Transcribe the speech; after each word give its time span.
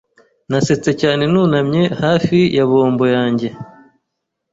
Nasetse 0.49 0.89
cyane 1.01 1.23
Nunamye 1.31 1.83
hafi 2.01 2.37
ya 2.55 2.65
bombo 2.69 3.05
yanjye. 3.15 3.47